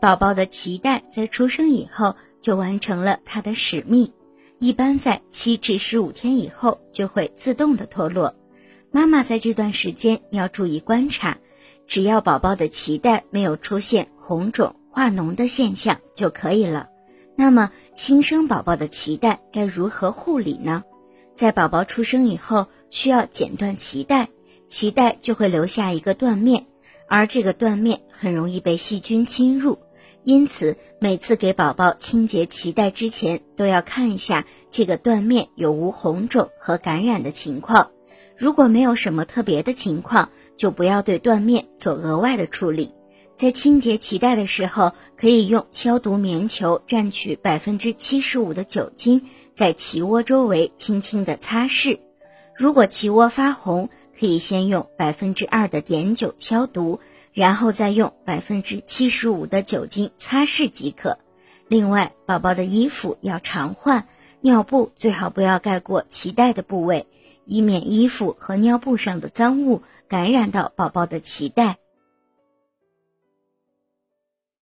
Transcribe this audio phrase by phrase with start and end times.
[0.00, 4.12] 宝宝的脐带在出生以后就完成了它的使命，
[4.58, 8.34] 一般在七至十五天以后就会自动的脱落。
[8.90, 11.38] 妈妈在这段时间要注意观察，
[11.86, 16.88] 只要宝宝的脐带没有出现红肿化脓的现象就可以了。
[17.34, 20.84] 那么新生宝宝的脐带该如何护理呢？
[21.34, 24.28] 在宝宝出生以后，需要剪断脐带，
[24.68, 26.66] 脐带就会留下一个断面，
[27.08, 29.78] 而这个断面很容易被细菌侵入，
[30.26, 37.92] 因此每次给宝宝清洁脐带之前，都要看一下这个断面有无红肿和感染的情况。
[38.36, 42.92] 如果没有什么特别的情况，就不要对断面做额外的处理。
[43.36, 49.22] 在清洁脐带的时候，可以用消毒棉球蘸取百分之七十五的酒精，
[49.54, 52.00] 在脐窝周围轻轻的擦拭。
[52.56, 56.98] 如果脐窝发红，可以先用百分之二的碘酒消毒，
[57.36, 61.18] 然后再用百分之七十五的酒精擦拭即可。
[61.68, 64.08] 另外，宝宝的衣服要常换，
[64.40, 67.06] 尿布最好不要盖过脐带的部位，
[67.44, 71.76] 以免衣服和尿布上的脏物感染到宝宝的脐带。